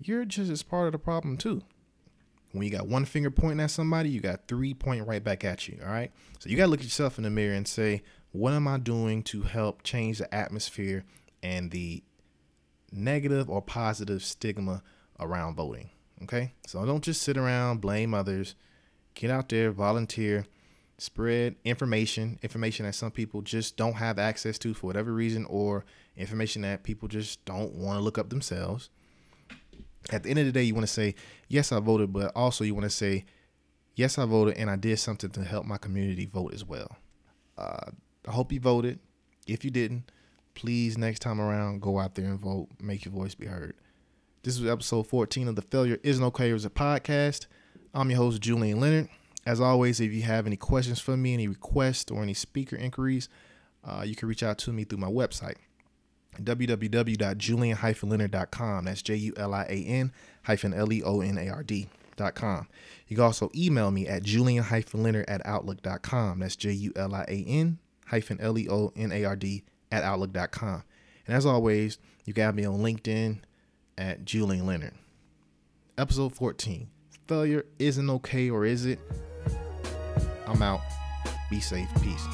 you're 0.00 0.24
just 0.24 0.50
as 0.50 0.62
part 0.62 0.86
of 0.86 0.92
the 0.92 0.98
problem 0.98 1.36
too. 1.36 1.62
When 2.52 2.64
you 2.64 2.70
got 2.70 2.88
one 2.88 3.04
finger 3.04 3.30
pointing 3.30 3.60
at 3.60 3.70
somebody, 3.70 4.10
you 4.10 4.20
got 4.20 4.48
three 4.48 4.74
pointing 4.74 5.06
right 5.06 5.22
back 5.22 5.44
at 5.44 5.68
you. 5.68 5.78
All 5.84 5.92
right. 5.92 6.10
So 6.40 6.48
you 6.48 6.56
got 6.56 6.64
to 6.64 6.70
look 6.70 6.80
at 6.80 6.86
yourself 6.86 7.16
in 7.16 7.24
the 7.24 7.30
mirror 7.30 7.54
and 7.54 7.68
say, 7.68 8.02
what 8.32 8.54
am 8.54 8.66
I 8.66 8.78
doing 8.78 9.22
to 9.24 9.42
help 9.42 9.82
change 9.82 10.18
the 10.18 10.34
atmosphere 10.34 11.04
and 11.42 11.70
the 11.70 12.02
negative 12.90 13.48
or 13.48 13.62
positive 13.62 14.24
stigma 14.24 14.82
around 15.20 15.54
voting? 15.54 15.90
Okay. 16.22 16.52
So 16.66 16.84
don't 16.84 17.02
just 17.02 17.22
sit 17.22 17.36
around, 17.36 17.80
blame 17.80 18.14
others. 18.14 18.54
Get 19.14 19.30
out 19.30 19.48
there, 19.48 19.70
volunteer, 19.70 20.46
spread 20.98 21.56
information, 21.64 22.38
information 22.42 22.86
that 22.86 22.94
some 22.94 23.10
people 23.10 23.42
just 23.42 23.76
don't 23.76 23.94
have 23.94 24.18
access 24.18 24.58
to 24.58 24.74
for 24.74 24.86
whatever 24.86 25.12
reason, 25.12 25.46
or 25.46 25.84
information 26.16 26.62
that 26.62 26.84
people 26.84 27.08
just 27.08 27.44
don't 27.44 27.74
want 27.74 27.98
to 27.98 28.04
look 28.04 28.18
up 28.18 28.30
themselves. 28.30 28.90
At 30.10 30.22
the 30.22 30.30
end 30.30 30.38
of 30.38 30.46
the 30.46 30.52
day, 30.52 30.62
you 30.62 30.74
want 30.74 30.86
to 30.86 30.92
say, 30.92 31.14
yes, 31.48 31.72
I 31.72 31.80
voted, 31.80 32.12
but 32.12 32.32
also 32.36 32.64
you 32.64 32.74
want 32.74 32.84
to 32.84 32.90
say, 32.90 33.24
yes, 33.96 34.18
I 34.18 34.24
voted 34.24 34.56
and 34.56 34.70
I 34.70 34.76
did 34.76 34.98
something 34.98 35.30
to 35.30 35.44
help 35.44 35.66
my 35.66 35.76
community 35.76 36.26
vote 36.26 36.54
as 36.54 36.64
well. 36.64 36.96
Uh, 37.58 37.90
I 38.26 38.30
hope 38.30 38.52
you 38.52 38.60
voted. 38.60 38.98
If 39.46 39.64
you 39.64 39.70
didn't, 39.70 40.10
please 40.54 40.96
next 40.96 41.20
time 41.20 41.40
around, 41.40 41.82
go 41.82 41.98
out 41.98 42.14
there 42.14 42.26
and 42.26 42.38
vote. 42.38 42.68
Make 42.80 43.04
your 43.04 43.12
voice 43.12 43.34
be 43.34 43.46
heard. 43.46 43.74
This 44.42 44.58
was 44.58 44.70
episode 44.70 45.06
14 45.06 45.48
of 45.48 45.56
the 45.56 45.60
Failure 45.60 45.98
Isn't 46.02 46.24
Okay 46.24 46.50
as 46.50 46.64
a 46.64 46.70
podcast. 46.70 47.44
I'm 47.92 48.08
your 48.08 48.16
host, 48.16 48.40
Julian 48.40 48.80
Leonard. 48.80 49.10
As 49.44 49.60
always, 49.60 50.00
if 50.00 50.14
you 50.14 50.22
have 50.22 50.46
any 50.46 50.56
questions 50.56 50.98
for 50.98 51.14
me, 51.14 51.34
any 51.34 51.46
requests, 51.46 52.10
or 52.10 52.22
any 52.22 52.32
speaker 52.32 52.74
inquiries, 52.74 53.28
uh, 53.84 54.02
you 54.02 54.16
can 54.16 54.28
reach 54.28 54.42
out 54.42 54.56
to 54.60 54.72
me 54.72 54.84
through 54.84 54.96
my 54.96 55.08
website, 55.08 55.56
www.julian-leonard.com. 56.40 58.84
That's 58.86 59.02
J-U-L-I-A-N 59.02 60.12
hyphen 60.44 60.72
L-E-O-N-A-R-D.com. 60.72 62.68
You 63.08 63.16
can 63.16 63.24
also 63.26 63.50
email 63.54 63.90
me 63.90 64.08
at 64.08 64.22
julian-leonard 64.22 65.28
at 65.28 65.44
outlook.com. 65.44 66.38
That's 66.38 66.56
J-U-L-I-A-N 66.56 67.78
hyphen 68.06 68.40
L-E-O-N-A-R-D 68.40 69.64
at 69.92 70.02
outlook.com. 70.02 70.82
And 71.26 71.36
as 71.36 71.44
always, 71.44 71.98
you 72.24 72.32
can 72.32 72.54
me 72.54 72.64
on 72.64 72.78
LinkedIn 72.78 73.40
at 74.00 74.24
Julian 74.24 74.66
Leonard. 74.66 74.94
Episode 75.98 76.34
14. 76.34 76.88
Failure 77.28 77.66
isn't 77.78 78.10
okay, 78.10 78.50
or 78.50 78.64
is 78.64 78.86
it? 78.86 78.98
I'm 80.46 80.62
out. 80.62 80.80
Be 81.50 81.60
safe. 81.60 81.88
Peace. 82.02 82.26